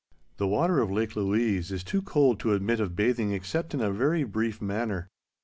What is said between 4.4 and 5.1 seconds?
manner.